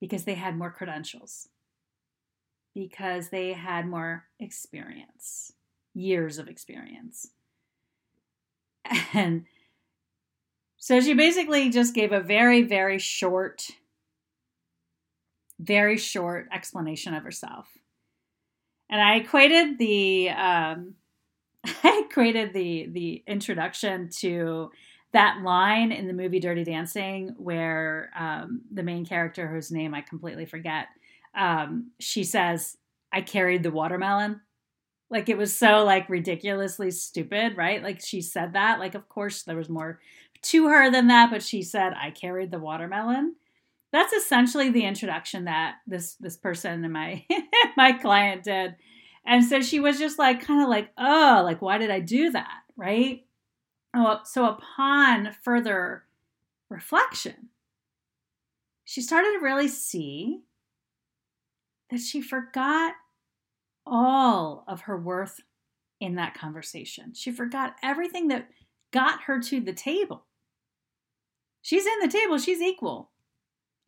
because 0.00 0.24
they 0.24 0.34
had 0.34 0.56
more 0.56 0.70
credentials 0.70 1.48
because 2.74 3.28
they 3.28 3.52
had 3.52 3.86
more 3.86 4.26
experience. 4.38 5.52
years 5.92 6.38
of 6.38 6.48
experience. 6.48 7.28
And 9.12 9.44
so 10.76 11.00
she 11.00 11.14
basically 11.14 11.68
just 11.68 11.94
gave 11.94 12.12
a 12.12 12.20
very, 12.20 12.62
very 12.62 12.98
short, 12.98 13.68
very 15.60 15.98
short 15.98 16.48
explanation 16.52 17.14
of 17.14 17.22
herself. 17.22 17.68
And 18.88 19.00
I 19.00 19.16
equated 19.16 19.78
the 19.78 20.30
um, 20.30 20.94
I 21.64 22.04
equated 22.08 22.52
the 22.52 22.88
the 22.90 23.22
introduction 23.26 24.08
to 24.20 24.70
that 25.12 25.42
line 25.42 25.92
in 25.92 26.06
the 26.06 26.12
movie 26.12 26.40
Dirty 26.40 26.64
Dancing 26.64 27.34
where 27.36 28.10
um, 28.18 28.62
the 28.72 28.82
main 28.82 29.04
character, 29.04 29.48
whose 29.48 29.70
name 29.70 29.94
I 29.94 30.00
completely 30.02 30.46
forget, 30.46 30.86
um, 31.34 31.90
she 32.00 32.24
says, 32.24 32.76
"I 33.12 33.20
carried 33.20 33.62
the 33.62 33.70
watermelon." 33.70 34.40
Like 35.10 35.28
it 35.28 35.36
was 35.36 35.56
so 35.56 35.84
like 35.84 36.08
ridiculously 36.08 36.90
stupid, 36.92 37.56
right? 37.56 37.82
Like 37.82 38.00
she 38.00 38.22
said 38.22 38.54
that. 38.54 38.78
Like 38.78 38.94
of 38.94 39.08
course 39.08 39.42
there 39.42 39.56
was 39.56 39.68
more 39.68 40.00
to 40.42 40.68
her 40.68 40.90
than 40.90 41.08
that, 41.08 41.30
but 41.30 41.42
she 41.42 41.62
said, 41.62 41.92
"I 41.94 42.10
carried 42.10 42.50
the 42.50 42.58
watermelon." 42.58 43.36
That's 43.92 44.12
essentially 44.12 44.70
the 44.70 44.84
introduction 44.84 45.44
that 45.46 45.76
this 45.86 46.14
this 46.20 46.36
person 46.36 46.84
and 46.84 46.92
my 46.92 47.24
my 47.76 47.92
client 47.92 48.44
did. 48.44 48.76
And 49.26 49.44
so 49.44 49.60
she 49.60 49.80
was 49.80 49.98
just 49.98 50.18
like 50.18 50.44
kind 50.44 50.62
of 50.62 50.68
like, 50.68 50.90
"Oh, 50.96 51.42
like 51.44 51.60
why 51.60 51.78
did 51.78 51.90
I 51.90 52.00
do 52.00 52.30
that?" 52.30 52.60
right? 52.76 53.24
Oh, 53.94 54.20
so 54.24 54.46
upon 54.46 55.32
further 55.42 56.04
reflection, 56.68 57.48
she 58.84 59.02
started 59.02 59.32
to 59.32 59.44
really 59.44 59.68
see 59.68 60.42
that 61.90 62.00
she 62.00 62.20
forgot 62.20 62.94
all 63.84 64.64
of 64.68 64.82
her 64.82 64.96
worth 64.96 65.40
in 66.00 66.14
that 66.14 66.34
conversation. 66.34 67.12
She 67.14 67.32
forgot 67.32 67.76
everything 67.82 68.28
that 68.28 68.48
got 68.92 69.22
her 69.22 69.40
to 69.40 69.60
the 69.60 69.72
table. 69.72 70.24
She's 71.62 71.86
in 71.86 72.00
the 72.00 72.08
table, 72.08 72.38
she's 72.38 72.60
equal. 72.60 73.09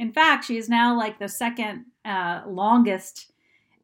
In 0.03 0.13
fact, 0.13 0.47
she 0.47 0.57
is 0.57 0.69
now 0.69 0.99
like 0.99 1.21
the 1.21 1.29
second 1.29 1.85
uh, 2.05 2.43
longest 2.45 3.31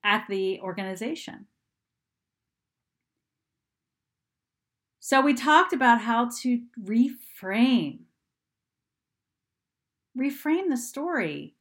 at 0.02 0.24
the 0.28 0.58
organization. 0.58 1.46
So, 4.98 5.20
we 5.20 5.32
talked 5.32 5.72
about 5.72 6.00
how 6.00 6.28
to 6.42 6.62
reframe. 6.76 8.00
Reframe 10.18 10.70
the 10.70 10.76
story 10.76 11.54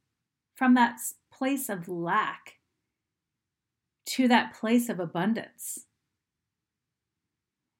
from 0.56 0.74
that 0.74 0.98
place 1.32 1.68
of 1.68 1.88
lack 1.88 2.56
to 4.06 4.26
that 4.26 4.54
place 4.54 4.88
of 4.88 4.98
abundance. 4.98 5.86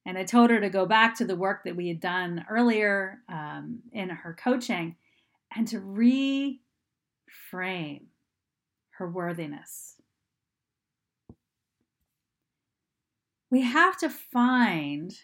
And 0.06 0.16
I 0.16 0.22
told 0.22 0.50
her 0.50 0.60
to 0.60 0.70
go 0.70 0.86
back 0.86 1.16
to 1.16 1.24
the 1.24 1.34
work 1.34 1.64
that 1.64 1.74
we 1.74 1.88
had 1.88 1.98
done 1.98 2.46
earlier 2.48 3.18
um, 3.28 3.80
in 3.90 4.10
her 4.10 4.36
coaching 4.40 4.94
and 5.56 5.66
to 5.68 5.80
reframe 7.28 8.06
her 8.98 9.08
worthiness. 9.08 9.94
We 13.50 13.62
have 13.62 13.96
to 13.98 14.10
find 14.10 15.14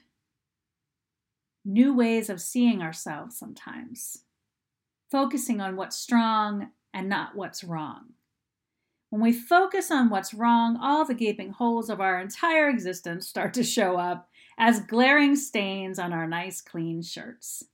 new 1.64 1.94
ways 1.94 2.30
of 2.30 2.40
seeing 2.40 2.82
ourselves 2.82 3.38
sometimes, 3.38 4.24
focusing 5.10 5.60
on 5.60 5.76
what's 5.76 5.96
strong 5.96 6.70
and 6.92 7.08
not 7.08 7.34
what's 7.34 7.64
wrong. 7.64 8.14
When 9.10 9.22
we 9.22 9.32
focus 9.32 9.90
on 9.90 10.10
what's 10.10 10.34
wrong, 10.34 10.78
all 10.82 11.04
the 11.04 11.14
gaping 11.14 11.50
holes 11.50 11.90
of 11.90 12.00
our 12.00 12.20
entire 12.20 12.68
existence 12.68 13.28
start 13.28 13.54
to 13.54 13.62
show 13.62 13.96
up 13.96 14.28
as 14.58 14.80
glaring 14.80 15.36
stains 15.36 15.98
on 15.98 16.12
our 16.12 16.26
nice, 16.26 16.60
clean 16.60 17.02
shirts. 17.02 17.64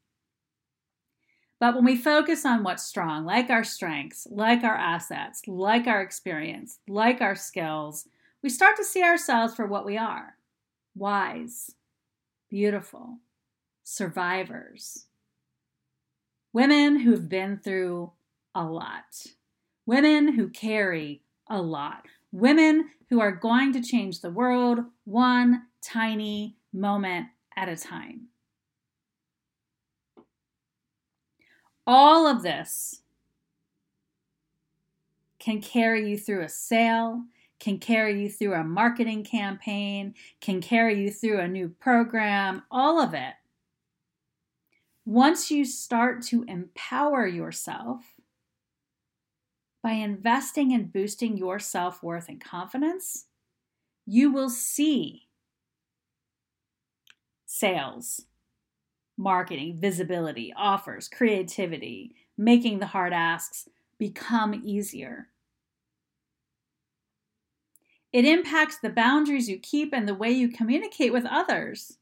But 1.61 1.75
when 1.75 1.85
we 1.85 1.97
focus 1.97 2.45
on 2.45 2.62
what's 2.62 2.83
strong, 2.83 3.25
like 3.25 3.50
our 3.50 3.62
strengths, 3.62 4.26
like 4.31 4.64
our 4.64 4.75
assets, 4.75 5.43
like 5.47 5.87
our 5.87 6.00
experience, 6.02 6.79
like 6.88 7.21
our 7.21 7.37
skills, 7.37 8.09
we 8.43 8.49
start 8.49 8.76
to 8.79 8.85
see 8.85 9.02
ourselves 9.02 9.55
for 9.55 9.67
what 9.67 9.85
we 9.85 9.99
are. 9.99 10.37
Wise, 10.97 11.71
beautiful, 12.49 13.19
survivors, 13.85 15.07
women 16.52 17.00
who've 17.00 17.29
been 17.29 17.59
through 17.59 18.11
a 18.55 18.64
lot, 18.64 19.26
women 19.87 20.35
who 20.35 20.49
carry 20.49 21.23
a 21.50 21.61
lot. 21.61 22.07
Women 22.33 22.90
who 23.11 23.21
are 23.21 23.33
going 23.33 23.73
to 23.73 23.83
change 23.83 24.21
the 24.21 24.31
world 24.31 24.79
one 25.05 25.64
tiny 25.83 26.57
moment 26.73 27.26
at 27.57 27.69
a 27.69 27.76
time. 27.76 28.29
All 31.92 32.28
of 32.28 32.44
this 32.44 33.02
can 35.40 35.61
carry 35.61 36.09
you 36.09 36.16
through 36.16 36.44
a 36.44 36.49
sale, 36.49 37.25
can 37.59 37.78
carry 37.78 38.23
you 38.23 38.28
through 38.30 38.54
a 38.54 38.62
marketing 38.62 39.25
campaign, 39.25 40.14
can 40.40 40.61
carry 40.61 41.02
you 41.02 41.11
through 41.11 41.40
a 41.40 41.49
new 41.49 41.68
program, 41.68 42.62
all 42.70 43.00
of 43.00 43.12
it. 43.12 43.35
Once 45.04 45.50
you 45.50 45.64
start 45.64 46.23
to 46.26 46.44
empower 46.44 47.26
yourself 47.26 48.14
by 49.82 49.90
investing 49.90 50.73
and 50.73 50.92
boosting 50.92 51.37
your 51.37 51.59
self 51.59 52.04
worth 52.04 52.28
and 52.28 52.40
confidence, 52.40 53.26
you 54.06 54.30
will 54.30 54.49
see 54.49 55.26
sales, 57.47 58.26
marketing, 59.20 59.76
visibility, 59.78 60.52
offers, 60.56 61.08
creativity, 61.08 62.14
making 62.36 62.78
the 62.78 62.86
hard 62.86 63.12
asks 63.12 63.68
become 63.98 64.60
easier. 64.64 65.28
It 68.12 68.24
impacts 68.24 68.78
the 68.78 68.90
boundaries 68.90 69.48
you 69.48 69.58
keep 69.58 69.92
and 69.92 70.08
the 70.08 70.14
way 70.14 70.30
you 70.30 70.48
communicate 70.48 71.12
with 71.12 71.24
others. 71.26 71.98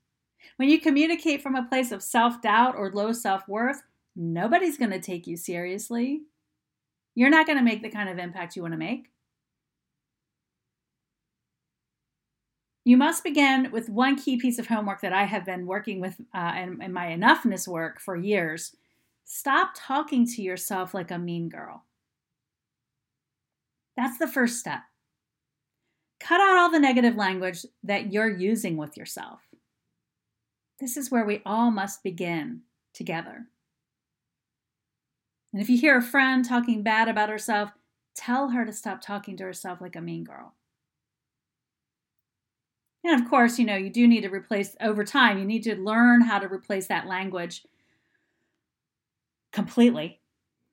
When 0.57 0.71
you 0.71 0.81
communicate 0.81 1.43
from 1.43 1.55
a 1.55 1.67
place 1.67 1.93
of 1.93 2.03
self 2.03 2.41
doubt 2.41 2.75
or 2.77 2.91
low 2.91 3.13
self 3.13 3.47
worth, 3.47 3.83
nobody's 4.17 4.79
going 4.79 4.93
to 4.93 5.01
take 5.01 5.27
you 5.27 5.37
seriously 5.37 6.23
you're 7.19 7.31
not 7.31 7.47
going 7.47 7.59
to 7.59 7.65
make 7.65 7.83
the 7.83 7.91
kind 7.91 8.09
of 8.09 8.17
impact 8.17 8.55
you 8.55 8.63
want 8.63 8.75
to 8.75 8.79
make. 8.79 9.11
You 12.89 12.97
must 12.97 13.23
begin 13.23 13.71
with 13.71 13.91
one 13.91 14.17
key 14.17 14.39
piece 14.39 14.59
of 14.59 14.67
homework 14.67 15.03
that 15.03 15.13
I 15.13 15.25
have 15.25 15.45
been 15.45 15.67
working 15.67 16.01
with 16.01 16.19
uh, 16.35 16.55
in, 16.57 16.81
in 16.81 16.91
my 16.91 17.09
enoughness 17.09 17.69
work 17.69 18.01
for 18.01 18.17
years. 18.17 18.75
Stop 19.27 19.73
talking 19.77 20.27
to 20.29 20.41
yourself 20.41 20.95
like 20.95 21.11
a 21.11 21.19
mean 21.19 21.51
girl. 21.51 21.85
That's 23.95 24.17
the 24.17 24.27
first 24.27 24.59
step. 24.59 24.81
Cut 26.19 26.41
out 26.41 26.57
all 26.57 26.71
the 26.71 26.79
negative 26.79 27.15
language 27.15 27.67
that 27.83 28.11
you're 28.11 28.35
using 28.35 28.79
with 28.79 28.97
yourself. 28.97 29.41
This 30.81 30.97
is 30.97 31.11
where 31.11 31.27
we 31.27 31.43
all 31.45 31.71
must 31.71 32.03
begin 32.03 32.63
together. 32.95 33.45
And 35.53 35.61
if 35.61 35.69
you 35.69 35.77
hear 35.77 35.99
a 35.99 36.03
friend 36.03 36.43
talking 36.43 36.83
bad 36.83 37.09
about 37.09 37.29
herself, 37.29 37.69
tell 38.15 38.49
her 38.49 38.65
to 38.65 38.73
stop 38.73 39.03
talking 39.03 39.37
to 39.37 39.45
herself 39.45 39.83
like 39.83 39.95
a 39.95 40.01
mean 40.01 40.25
girl. 40.25 40.55
And 43.05 43.21
of 43.21 43.29
course, 43.29 43.59
you 43.59 43.65
know, 43.65 43.77
you 43.77 43.91
do 43.91 44.07
need 44.09 44.23
to 44.23 44.29
replace 44.29 44.77
over 44.81 45.05
time, 45.05 45.39
you 45.39 45.45
need 45.45 45.63
to 45.65 45.77
learn 45.77 46.21
how 46.21 46.39
to 46.39 46.47
replace 46.47 46.89
that 46.89 47.07
language 47.07 47.65
completely. 49.53 50.21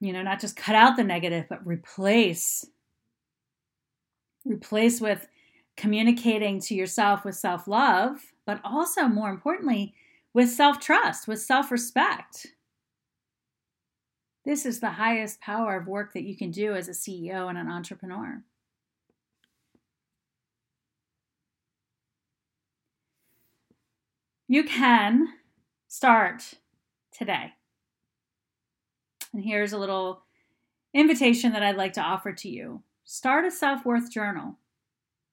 You 0.01 0.13
know, 0.13 0.22
not 0.22 0.41
just 0.41 0.55
cut 0.55 0.75
out 0.75 0.98
the 0.98 1.03
negative, 1.03 1.46
but 1.50 1.65
replace. 1.65 2.65
Replace 4.46 5.01
with 5.01 5.27
communicating 5.77 6.60
to 6.62 6.75
yourself 6.75 7.25
with 7.25 7.36
self 7.36 7.67
love, 7.67 8.17
but 8.46 8.60
also 8.63 9.08
more 9.08 9.29
importantly, 9.29 9.94
with 10.34 10.50
self 10.50 10.79
trust, 10.79 11.27
with 11.27 11.41
self 11.41 11.72
respect. 11.72 12.48
This 14.44 14.65
is 14.65 14.79
the 14.79 14.91
highest 14.91 15.41
power 15.41 15.75
of 15.75 15.88
work 15.88 16.13
that 16.13 16.24
you 16.24 16.38
can 16.38 16.51
do 16.51 16.75
as 16.75 16.88
a 16.88 16.91
CEO 16.91 17.50
and 17.50 17.58
an 17.58 17.67
entrepreneur. 17.67 18.44
You 24.47 24.63
can 24.63 25.27
start 25.87 26.53
today. 27.11 27.53
And 29.33 29.43
here's 29.43 29.73
a 29.73 29.77
little 29.77 30.21
invitation 30.93 31.51
that 31.53 31.63
I'd 31.63 31.77
like 31.77 31.93
to 31.93 32.01
offer 32.01 32.31
to 32.31 32.49
you. 32.49 32.83
Start 33.05 33.45
a 33.45 33.51
self-worth 33.51 34.11
journal. 34.11 34.57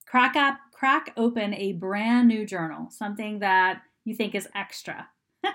Crack 0.06 0.34
up, 0.34 0.58
crack 0.72 1.12
open 1.16 1.54
a 1.54 1.72
brand 1.72 2.28
new 2.28 2.46
journal, 2.46 2.88
something 2.90 3.40
that 3.40 3.82
you 4.04 4.14
think 4.14 4.34
is 4.34 4.48
extra. 4.54 5.08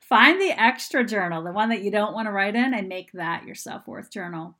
Find 0.00 0.40
the 0.40 0.60
extra 0.60 1.04
journal, 1.04 1.44
the 1.44 1.52
one 1.52 1.68
that 1.68 1.82
you 1.82 1.92
don't 1.92 2.12
want 2.12 2.26
to 2.26 2.32
write 2.32 2.56
in, 2.56 2.74
and 2.74 2.88
make 2.88 3.12
that 3.12 3.46
your 3.46 3.54
self 3.54 3.86
worth 3.86 4.10
journal. 4.10 4.56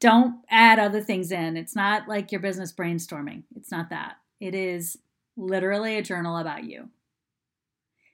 Don't 0.00 0.36
add 0.48 0.78
other 0.78 1.00
things 1.00 1.32
in. 1.32 1.56
It's 1.56 1.74
not 1.74 2.06
like 2.06 2.30
your 2.30 2.40
business 2.40 2.72
brainstorming. 2.72 3.42
It's 3.56 3.72
not 3.72 3.90
that. 3.90 4.18
It 4.40 4.54
is 4.54 4.96
literally 5.38 5.96
a 5.96 6.02
journal 6.02 6.36
about 6.36 6.64
you. 6.64 6.90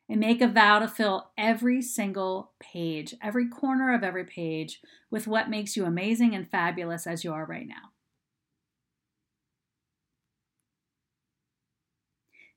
And 0.08 0.20
make 0.20 0.42
a 0.42 0.48
vow 0.48 0.80
to 0.80 0.86
fill 0.86 1.30
every 1.38 1.80
single 1.80 2.52
page, 2.60 3.14
every 3.22 3.48
corner 3.48 3.94
of 3.94 4.04
every 4.04 4.24
page, 4.24 4.82
with 5.10 5.26
what 5.26 5.48
makes 5.48 5.76
you 5.76 5.86
amazing 5.86 6.34
and 6.34 6.48
fabulous 6.48 7.06
as 7.06 7.24
you 7.24 7.32
are 7.32 7.46
right 7.46 7.66
now. 7.66 7.90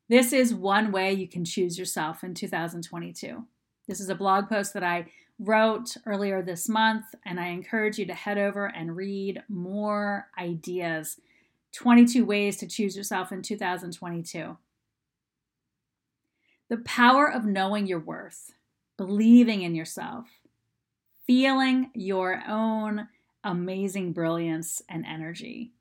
This 0.09 0.33
is 0.33 0.53
one 0.53 0.91
way 0.91 1.13
you 1.13 1.27
can 1.27 1.45
choose 1.45 1.79
yourself 1.79 2.23
in 2.23 2.33
2022. 2.33 3.45
This 3.87 4.01
is 4.01 4.09
a 4.09 4.15
blog 4.15 4.49
post 4.49 4.73
that 4.73 4.83
I 4.83 5.07
wrote 5.39 5.95
earlier 6.05 6.41
this 6.41 6.67
month, 6.67 7.05
and 7.25 7.39
I 7.39 7.47
encourage 7.47 7.97
you 7.97 8.05
to 8.07 8.13
head 8.13 8.37
over 8.37 8.65
and 8.65 8.95
read 8.95 9.43
more 9.47 10.27
ideas 10.37 11.19
22 11.73 12.25
ways 12.25 12.57
to 12.57 12.67
choose 12.67 12.95
yourself 12.95 13.31
in 13.31 13.41
2022. 13.41 14.57
The 16.69 16.77
power 16.77 17.31
of 17.31 17.45
knowing 17.45 17.87
your 17.87 17.99
worth, 17.99 18.51
believing 18.97 19.61
in 19.61 19.75
yourself, 19.75 20.27
feeling 21.25 21.91
your 21.93 22.41
own 22.47 23.07
amazing 23.43 24.13
brilliance 24.13 24.81
and 24.89 25.05
energy. 25.05 25.71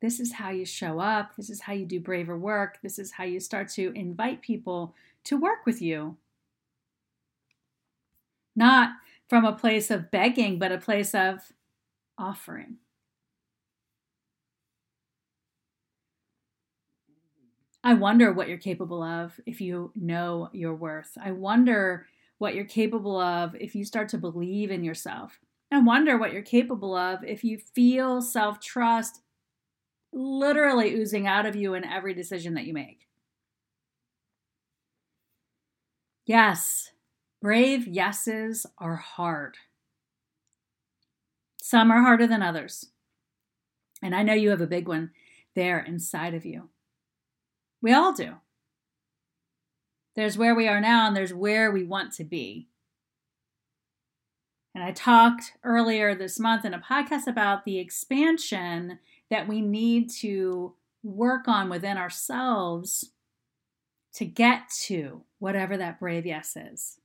This 0.00 0.18
is 0.18 0.32
how 0.32 0.50
you 0.50 0.64
show 0.64 0.98
up. 0.98 1.36
This 1.36 1.48
is 1.48 1.60
how 1.60 1.72
you 1.72 1.86
do 1.86 2.00
braver 2.00 2.36
work. 2.36 2.78
This 2.82 2.98
is 2.98 3.12
how 3.12 3.24
you 3.24 3.38
start 3.38 3.68
to 3.70 3.92
invite 3.94 4.42
people 4.42 4.94
to 5.24 5.36
work 5.36 5.64
with 5.64 5.80
you. 5.80 6.16
Not 8.56 8.90
from 9.28 9.44
a 9.44 9.52
place 9.52 9.90
of 9.90 10.10
begging, 10.10 10.58
but 10.58 10.72
a 10.72 10.78
place 10.78 11.14
of 11.14 11.52
offering. 12.18 12.78
I 17.84 17.94
wonder 17.94 18.32
what 18.32 18.48
you're 18.48 18.58
capable 18.58 19.02
of 19.02 19.40
if 19.46 19.60
you 19.60 19.92
know 19.94 20.48
your 20.52 20.74
worth. 20.74 21.16
I 21.20 21.32
wonder 21.32 22.06
what 22.38 22.54
you're 22.54 22.64
capable 22.64 23.18
of 23.20 23.54
if 23.56 23.74
you 23.74 23.84
start 23.84 24.08
to 24.10 24.18
believe 24.18 24.70
in 24.70 24.84
yourself. 24.84 25.40
I 25.70 25.78
wonder 25.80 26.18
what 26.18 26.32
you're 26.32 26.42
capable 26.42 26.94
of 26.94 27.24
if 27.24 27.42
you 27.44 27.58
feel 27.58 28.20
self 28.22 28.60
trust 28.60 29.20
literally 30.12 30.94
oozing 30.94 31.26
out 31.26 31.46
of 31.46 31.56
you 31.56 31.74
in 31.74 31.84
every 31.84 32.14
decision 32.14 32.54
that 32.54 32.66
you 32.66 32.74
make. 32.74 33.08
Yes, 36.26 36.90
brave 37.40 37.86
yeses 37.86 38.66
are 38.78 38.96
hard. 38.96 39.56
Some 41.62 41.90
are 41.90 42.02
harder 42.02 42.26
than 42.26 42.42
others. 42.42 42.90
And 44.02 44.14
I 44.14 44.22
know 44.22 44.34
you 44.34 44.50
have 44.50 44.60
a 44.60 44.66
big 44.66 44.86
one 44.86 45.12
there 45.54 45.80
inside 45.80 46.34
of 46.34 46.44
you. 46.44 46.68
We 47.82 47.92
all 47.92 48.12
do. 48.12 48.36
There's 50.14 50.38
where 50.38 50.54
we 50.54 50.68
are 50.68 50.80
now, 50.80 51.08
and 51.08 51.16
there's 51.16 51.34
where 51.34 51.70
we 51.72 51.84
want 51.84 52.12
to 52.14 52.24
be. 52.24 52.68
And 54.74 54.82
I 54.82 54.92
talked 54.92 55.52
earlier 55.64 56.14
this 56.14 56.38
month 56.38 56.64
in 56.64 56.72
a 56.72 56.78
podcast 56.78 57.26
about 57.26 57.64
the 57.64 57.78
expansion 57.78 59.00
that 59.30 59.48
we 59.48 59.60
need 59.60 60.10
to 60.20 60.74
work 61.02 61.48
on 61.48 61.68
within 61.68 61.98
ourselves 61.98 63.10
to 64.14 64.24
get 64.24 64.70
to 64.82 65.22
whatever 65.38 65.76
that 65.76 65.98
brave 65.98 66.24
yes 66.24 66.56
is. 66.56 66.98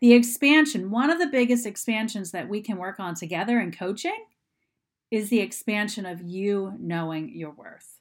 The 0.00 0.14
expansion, 0.14 0.90
one 0.90 1.10
of 1.10 1.18
the 1.18 1.26
biggest 1.26 1.66
expansions 1.66 2.30
that 2.32 2.48
we 2.48 2.62
can 2.62 2.78
work 2.78 2.98
on 2.98 3.14
together 3.14 3.60
in 3.60 3.70
coaching 3.70 4.24
is 5.10 5.28
the 5.28 5.40
expansion 5.40 6.06
of 6.06 6.22
you 6.22 6.74
knowing 6.78 7.30
your 7.34 7.50
worth. 7.50 7.99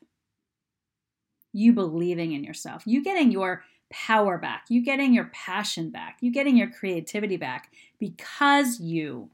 You 1.53 1.74
believing 1.74 2.34
in 2.34 2.44
yourself, 2.44 2.84
you 2.86 3.04
getting 3.04 3.32
your 3.32 3.63
power 3.91 4.38
back, 4.38 4.65
you 4.69 4.84
getting 4.84 5.13
your 5.13 5.32
passion 5.34 5.89
back, 5.89 6.17
you 6.21 6.32
getting 6.32 6.56
your 6.56 6.69
creativity 6.69 7.38
back 7.38 7.71
because 8.00 8.80
you 8.80 9.30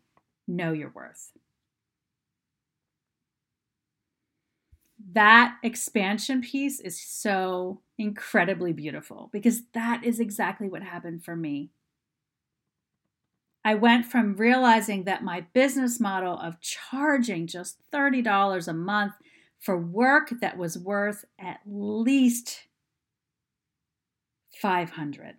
know 0.47 0.71
your 0.71 0.89
worth. 0.89 1.31
that 5.13 5.57
expansion 5.63 6.41
piece 6.41 6.79
is 6.79 6.99
so 6.99 7.81
incredibly 7.97 8.73
beautiful 8.73 9.29
because 9.31 9.63
that 9.73 10.03
is 10.03 10.19
exactly 10.19 10.67
what 10.67 10.83
happened 10.83 11.23
for 11.23 11.35
me. 11.35 11.69
I 13.63 13.75
went 13.75 14.05
from 14.05 14.35
realizing 14.35 15.05
that 15.05 15.23
my 15.23 15.41
business 15.53 15.99
model 15.99 16.37
of 16.39 16.61
charging 16.61 17.47
just 17.47 17.79
$30 17.91 18.67
a 18.67 18.73
month 18.73 19.13
for 19.59 19.77
work 19.77 20.31
that 20.41 20.57
was 20.57 20.77
worth 20.77 21.25
at 21.39 21.59
least 21.65 22.67
500 24.61 25.35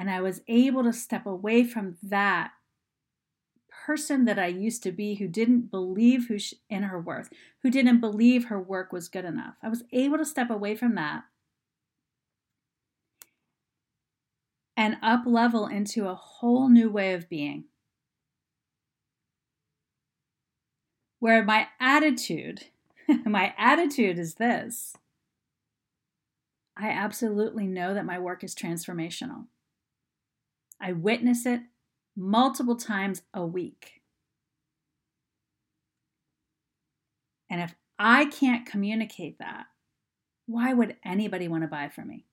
and 0.00 0.08
I 0.10 0.22
was 0.22 0.40
able 0.48 0.82
to 0.84 0.94
step 0.94 1.26
away 1.26 1.62
from 1.62 1.98
that 2.02 2.52
person 3.86 4.24
that 4.24 4.38
I 4.38 4.46
used 4.46 4.82
to 4.84 4.92
be 4.92 5.16
who 5.16 5.28
didn't 5.28 5.70
believe 5.70 6.28
who 6.28 6.38
in 6.70 6.84
her 6.84 6.98
worth, 6.98 7.28
who 7.62 7.70
didn't 7.70 8.00
believe 8.00 8.46
her 8.46 8.58
work 8.58 8.92
was 8.92 9.08
good 9.08 9.26
enough. 9.26 9.56
I 9.62 9.68
was 9.68 9.84
able 9.92 10.16
to 10.16 10.24
step 10.24 10.48
away 10.48 10.74
from 10.74 10.94
that 10.94 11.24
and 14.74 14.96
up 15.02 15.22
level 15.26 15.66
into 15.66 16.08
a 16.08 16.14
whole 16.14 16.70
new 16.70 16.90
way 16.90 17.12
of 17.12 17.28
being. 17.28 17.64
Where 21.20 21.44
my 21.44 21.68
attitude, 21.78 22.64
my 23.24 23.54
attitude 23.56 24.18
is 24.18 24.34
this 24.34 24.94
I 26.76 26.88
absolutely 26.88 27.66
know 27.66 27.92
that 27.92 28.06
my 28.06 28.18
work 28.18 28.42
is 28.42 28.54
transformational. 28.54 29.46
I 30.80 30.92
witness 30.92 31.44
it 31.44 31.60
multiple 32.16 32.76
times 32.76 33.22
a 33.34 33.44
week. 33.44 34.00
And 37.50 37.60
if 37.60 37.74
I 37.98 38.24
can't 38.26 38.64
communicate 38.64 39.38
that, 39.40 39.66
why 40.46 40.72
would 40.72 40.96
anybody 41.04 41.48
want 41.48 41.64
to 41.64 41.68
buy 41.68 41.88
from 41.90 42.08
me? 42.08 42.24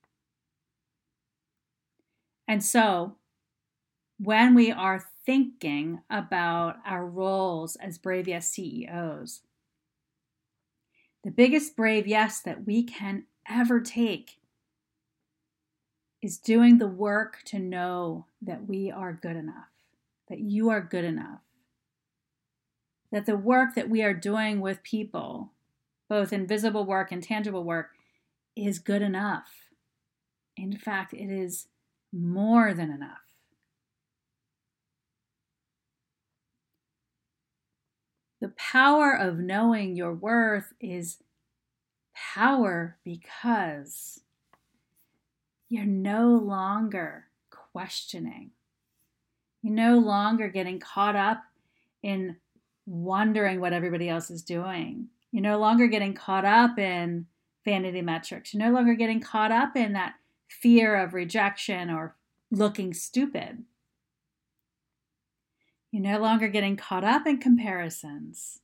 And 2.46 2.64
so, 2.64 3.16
when 4.18 4.54
we 4.54 4.72
are 4.72 5.04
thinking 5.28 6.00
about 6.08 6.76
our 6.86 7.04
roles 7.04 7.76
as 7.76 7.98
Brave 7.98 8.26
Yes 8.26 8.48
CEOs, 8.48 9.42
the 11.22 11.30
biggest 11.30 11.76
brave 11.76 12.06
yes 12.06 12.40
that 12.40 12.64
we 12.64 12.82
can 12.82 13.24
ever 13.46 13.78
take 13.78 14.38
is 16.22 16.38
doing 16.38 16.78
the 16.78 16.88
work 16.88 17.42
to 17.44 17.58
know 17.58 18.24
that 18.40 18.66
we 18.66 18.90
are 18.90 19.12
good 19.12 19.36
enough, 19.36 19.68
that 20.30 20.38
you 20.40 20.70
are 20.70 20.80
good 20.80 21.04
enough, 21.04 21.40
that 23.12 23.26
the 23.26 23.36
work 23.36 23.74
that 23.74 23.90
we 23.90 24.02
are 24.02 24.14
doing 24.14 24.62
with 24.62 24.82
people, 24.82 25.52
both 26.08 26.32
invisible 26.32 26.86
work 26.86 27.12
and 27.12 27.22
tangible 27.22 27.64
work, 27.64 27.90
is 28.56 28.78
good 28.78 29.02
enough. 29.02 29.50
In 30.56 30.74
fact, 30.74 31.12
it 31.12 31.30
is 31.30 31.66
more 32.14 32.72
than 32.72 32.90
enough. 32.90 33.27
The 38.40 38.48
power 38.50 39.12
of 39.12 39.38
knowing 39.38 39.96
your 39.96 40.14
worth 40.14 40.72
is 40.80 41.18
power 42.14 42.96
because 43.04 44.20
you're 45.68 45.84
no 45.84 46.36
longer 46.36 47.26
questioning. 47.50 48.50
You're 49.62 49.74
no 49.74 49.98
longer 49.98 50.48
getting 50.48 50.78
caught 50.78 51.16
up 51.16 51.42
in 52.02 52.36
wondering 52.86 53.60
what 53.60 53.72
everybody 53.72 54.08
else 54.08 54.30
is 54.30 54.42
doing. 54.42 55.08
You're 55.32 55.42
no 55.42 55.58
longer 55.58 55.88
getting 55.88 56.14
caught 56.14 56.44
up 56.44 56.78
in 56.78 57.26
vanity 57.64 58.02
metrics. 58.02 58.54
You're 58.54 58.64
no 58.64 58.72
longer 58.72 58.94
getting 58.94 59.20
caught 59.20 59.52
up 59.52 59.76
in 59.76 59.92
that 59.92 60.14
fear 60.48 60.96
of 60.96 61.12
rejection 61.12 61.90
or 61.90 62.16
looking 62.50 62.94
stupid. 62.94 63.64
You're 65.90 66.02
no 66.02 66.18
longer 66.18 66.48
getting 66.48 66.76
caught 66.76 67.04
up 67.04 67.26
in 67.26 67.38
comparisons. 67.38 68.60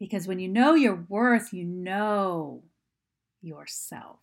Because 0.00 0.26
when 0.26 0.40
you 0.40 0.48
know 0.48 0.74
your 0.74 1.06
worth, 1.08 1.52
you 1.52 1.64
know 1.64 2.64
yourself 3.40 4.18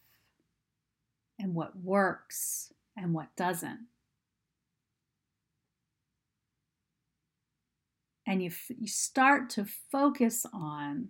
and 1.39 1.55
what 1.55 1.77
works 1.77 2.73
and 2.97 3.13
what 3.13 3.33
doesn't. 3.37 3.87
And 8.27 8.43
you, 8.43 8.49
f- 8.49 8.77
you 8.77 8.87
start 8.87 9.49
to 9.51 9.65
focus 9.91 10.45
on 10.53 11.09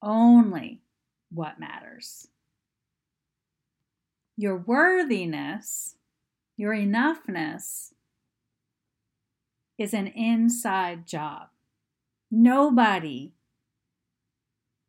only 0.00 0.80
what 1.30 1.58
matters. 1.58 2.28
Your 4.36 4.56
worthiness, 4.56 5.96
your 6.58 6.74
enoughness 6.74 7.92
is 9.78 9.94
an 9.94 10.08
inside 10.08 11.06
job. 11.06 11.48
Nobody 12.32 13.32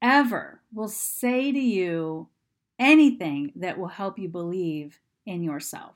ever 0.02 0.62
will 0.74 0.88
say 0.88 1.52
to 1.52 1.60
you 1.60 2.28
anything 2.80 3.54
that 3.56 3.78
will 3.78 3.88
help 3.88 4.18
you 4.18 4.28
believe 4.28 5.00
in 5.28 5.44
yourself. 5.44 5.96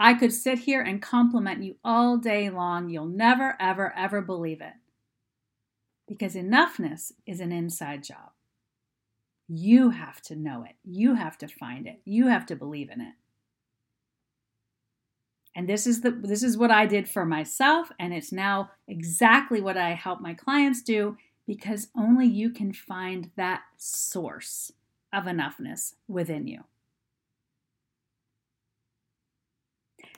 I 0.00 0.14
could 0.14 0.32
sit 0.32 0.60
here 0.60 0.80
and 0.80 1.02
compliment 1.02 1.62
you 1.62 1.76
all 1.84 2.16
day 2.16 2.48
long. 2.48 2.88
You'll 2.88 3.06
never, 3.06 3.56
ever, 3.60 3.92
ever 3.94 4.22
believe 4.22 4.62
it. 4.62 4.72
Because 6.06 6.34
enoughness 6.34 7.12
is 7.26 7.40
an 7.40 7.52
inside 7.52 8.04
job. 8.04 8.30
You 9.48 9.90
have 9.90 10.22
to 10.22 10.36
know 10.36 10.64
it. 10.64 10.76
You 10.82 11.14
have 11.14 11.36
to 11.38 11.48
find 11.48 11.86
it. 11.86 12.00
You 12.06 12.28
have 12.28 12.46
to 12.46 12.56
believe 12.56 12.90
in 12.90 13.02
it. 13.02 13.14
And 15.56 15.68
this 15.68 15.86
is 15.86 16.02
the 16.02 16.10
this 16.10 16.42
is 16.42 16.56
what 16.56 16.70
I 16.70 16.86
did 16.86 17.08
for 17.08 17.24
myself 17.24 17.90
and 17.98 18.14
it's 18.14 18.30
now 18.30 18.70
exactly 18.86 19.60
what 19.60 19.76
I 19.76 19.90
help 19.90 20.20
my 20.20 20.34
clients 20.34 20.82
do 20.82 21.16
because 21.46 21.88
only 21.96 22.26
you 22.26 22.50
can 22.50 22.72
find 22.72 23.30
that 23.36 23.62
source 23.76 24.70
of 25.12 25.24
enoughness 25.24 25.94
within 26.06 26.46
you. 26.46 26.64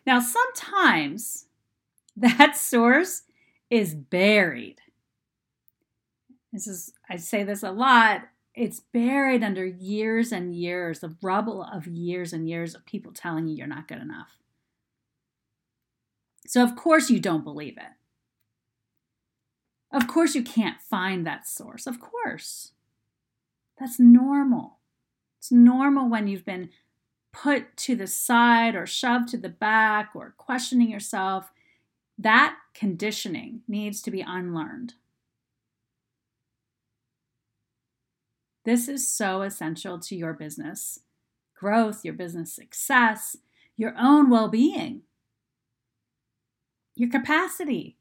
Now, 0.07 0.21
sometimes 0.21 1.47
that 2.17 2.57
source 2.57 3.23
is 3.71 3.95
buried. 3.95 4.81
This 6.53 6.67
is, 6.67 6.93
I 7.09 7.17
say 7.17 7.45
this 7.45 7.63
a 7.63 7.71
lot, 7.71 8.23
it's 8.55 8.81
buried 8.81 9.45
under 9.45 9.65
years 9.65 10.33
and 10.33 10.53
years 10.53 11.05
of 11.05 11.23
rubble 11.23 11.63
of 11.63 11.87
years 11.87 12.33
and 12.33 12.49
years 12.49 12.75
of 12.75 12.85
people 12.85 13.13
telling 13.13 13.47
you 13.47 13.55
you're 13.55 13.69
not 13.69 13.87
good 13.87 14.03
enough. 14.03 14.40
So, 16.51 16.65
of 16.65 16.75
course, 16.75 17.11
you 17.11 17.21
don't 17.21 17.45
believe 17.45 17.77
it. 17.77 17.93
Of 19.93 20.09
course, 20.09 20.35
you 20.35 20.43
can't 20.43 20.83
find 20.83 21.25
that 21.25 21.47
source. 21.47 21.87
Of 21.87 22.01
course. 22.01 22.73
That's 23.79 24.01
normal. 24.01 24.79
It's 25.39 25.53
normal 25.53 26.11
when 26.11 26.27
you've 26.27 26.45
been 26.45 26.71
put 27.33 27.77
to 27.77 27.95
the 27.95 28.09
side 28.09 28.75
or 28.75 28.85
shoved 28.85 29.29
to 29.29 29.37
the 29.37 29.49
back 29.49 30.11
or 30.13 30.35
questioning 30.39 30.91
yourself. 30.91 31.53
That 32.19 32.57
conditioning 32.75 33.61
needs 33.69 34.03
to 34.03 34.11
be 34.11 34.23
unlearned. 34.27 34.95
This 38.65 38.89
is 38.89 39.07
so 39.07 39.43
essential 39.43 40.01
to 40.01 40.17
your 40.17 40.33
business 40.33 40.99
growth, 41.55 42.05
your 42.05 42.15
business 42.15 42.53
success, 42.53 43.37
your 43.77 43.95
own 43.97 44.31
well 44.31 44.49
being, 44.49 45.03
your 47.01 47.09
capacity. 47.09 47.97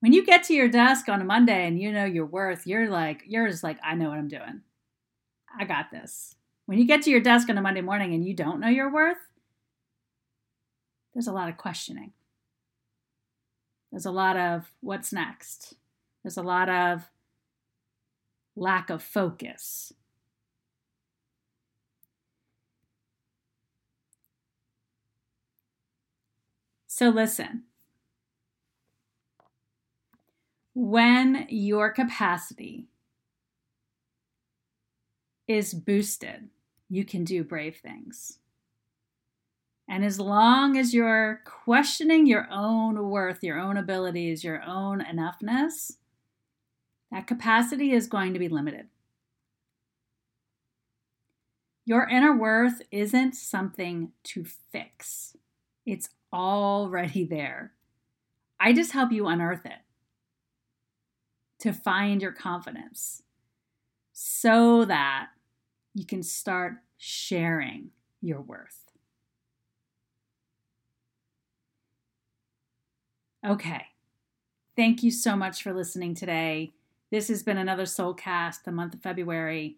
When 0.00 0.12
you 0.12 0.22
get 0.22 0.42
to 0.44 0.54
your 0.54 0.68
desk 0.68 1.08
on 1.08 1.22
a 1.22 1.24
Monday 1.24 1.66
and 1.66 1.80
you 1.80 1.90
know 1.90 2.04
your 2.04 2.26
worth, 2.26 2.66
you're 2.66 2.90
like, 2.90 3.22
you're 3.26 3.48
just 3.48 3.64
like, 3.64 3.78
I 3.82 3.94
know 3.94 4.10
what 4.10 4.18
I'm 4.18 4.28
doing. 4.28 4.60
I 5.58 5.64
got 5.64 5.90
this. 5.90 6.34
When 6.66 6.78
you 6.78 6.86
get 6.86 7.00
to 7.02 7.10
your 7.10 7.22
desk 7.22 7.48
on 7.48 7.56
a 7.56 7.62
Monday 7.62 7.80
morning 7.80 8.12
and 8.12 8.22
you 8.22 8.34
don't 8.34 8.60
know 8.60 8.68
your 8.68 8.92
worth, 8.92 9.16
there's 11.14 11.26
a 11.26 11.32
lot 11.32 11.48
of 11.48 11.56
questioning. 11.56 12.12
There's 13.90 14.04
a 14.04 14.10
lot 14.10 14.36
of 14.36 14.70
what's 14.82 15.10
next. 15.10 15.76
There's 16.22 16.36
a 16.36 16.42
lot 16.42 16.68
of 16.68 17.08
lack 18.56 18.90
of 18.90 19.02
focus. 19.02 19.94
So, 26.96 27.08
listen 27.08 27.64
when 30.74 31.46
your 31.48 31.90
capacity 31.90 32.86
is 35.48 35.74
boosted, 35.74 36.50
you 36.88 37.04
can 37.04 37.24
do 37.24 37.42
brave 37.42 37.78
things. 37.78 38.38
And 39.88 40.04
as 40.04 40.20
long 40.20 40.76
as 40.76 40.94
you're 40.94 41.42
questioning 41.44 42.28
your 42.28 42.46
own 42.48 43.10
worth, 43.10 43.42
your 43.42 43.58
own 43.58 43.76
abilities, 43.76 44.44
your 44.44 44.62
own 44.62 45.00
enoughness, 45.04 45.96
that 47.10 47.26
capacity 47.26 47.90
is 47.90 48.06
going 48.06 48.34
to 48.34 48.38
be 48.38 48.48
limited. 48.48 48.86
Your 51.84 52.08
inner 52.08 52.36
worth 52.36 52.82
isn't 52.92 53.34
something 53.34 54.12
to 54.22 54.44
fix, 54.44 55.36
it's 55.84 56.10
already 56.34 57.24
there. 57.24 57.72
I 58.58 58.72
just 58.72 58.92
help 58.92 59.12
you 59.12 59.26
unearth 59.26 59.64
it 59.64 59.78
to 61.60 61.72
find 61.72 62.20
your 62.20 62.32
confidence 62.32 63.22
so 64.12 64.84
that 64.84 65.28
you 65.94 66.04
can 66.04 66.22
start 66.22 66.74
sharing 66.98 67.90
your 68.20 68.40
worth. 68.40 68.80
Okay. 73.46 73.86
Thank 74.76 75.02
you 75.02 75.10
so 75.10 75.36
much 75.36 75.62
for 75.62 75.72
listening 75.72 76.14
today. 76.14 76.72
This 77.10 77.28
has 77.28 77.42
been 77.42 77.58
another 77.58 77.84
Soulcast, 77.84 78.64
the 78.64 78.72
month 78.72 78.94
of 78.94 79.02
February. 79.02 79.76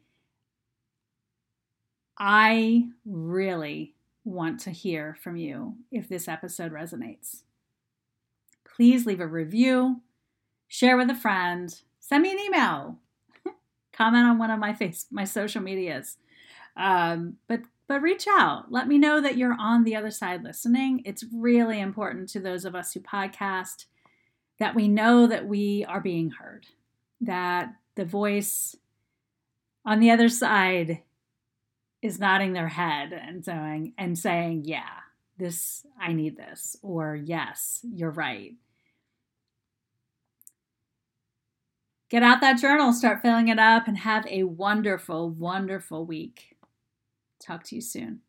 I 2.17 2.89
really 3.05 3.96
want 4.27 4.61
to 4.61 4.71
hear 4.71 5.17
from 5.23 5.37
you 5.37 5.77
if 5.91 6.09
this 6.09 6.29
episode 6.29 6.73
resonates. 6.73 7.43
Please 8.65 9.07
leave 9.07 9.21
a 9.21 9.27
review 9.27 10.03
share 10.69 10.97
with 10.97 11.11
a 11.11 11.15
friend, 11.15 11.83
send 12.01 12.23
me 12.23 12.33
an 12.33 12.39
email, 12.39 12.99
comment 13.93 14.27
on 14.27 14.39
one 14.39 14.51
of 14.51 14.59
my 14.59 14.75
face 14.75 15.07
my 15.11 15.25
social 15.25 15.63
medias. 15.63 16.17
Um, 16.77 17.37
but 17.49 17.61
but 17.89 18.03
reach 18.03 18.27
out. 18.29 18.71
Let 18.71 18.89
me 18.89 18.99
know 18.99 19.21
that 19.21 19.37
you're 19.37 19.57
on 19.59 19.85
the 19.85 19.95
other 19.95 20.11
side 20.11 20.43
listening. 20.43 21.03
It's 21.05 21.25
really 21.33 21.81
important 21.81 22.29
to 22.31 22.41
those 22.41 22.65
of 22.65 22.75
us 22.75 22.93
who 22.93 23.01
podcast 23.01 23.87
that 24.59 24.75
we 24.75 24.89
know 24.89 25.27
that 25.27 25.47
we 25.47 25.85
are 25.89 26.01
being 26.01 26.31
heard, 26.31 26.67
that 27.21 27.75
the 27.95 28.05
voice 28.05 28.75
on 29.85 30.01
the 30.01 30.11
other 30.11 30.29
side 30.29 31.03
is 32.07 32.19
nodding 32.19 32.53
their 32.53 32.69
head 32.69 33.13
and 33.13 33.45
saying 33.45 33.93
and 33.99 34.19
saying, 34.19 34.65
"Yeah, 34.65 35.01
this 35.39 35.87
I 36.01 36.13
need 36.13 36.37
this," 36.37 36.77
or 36.83 37.17
"Yes, 37.17 37.81
you're 37.83 38.11
right." 38.11 38.55
Get 42.09 42.23
out 42.23 42.41
that 42.41 42.61
journal, 42.61 42.93
start 42.93 43.21
filling 43.21 43.49
it 43.49 43.59
up, 43.59 43.89
and 43.89 43.99
have 43.99 44.27
a 44.29 44.45
wonderful, 44.45 45.29
wonderful 45.29 46.07
week. 46.07 46.57
Talk 47.41 47.65
to 47.65 47.75
you 47.75 47.81
soon. 47.81 48.23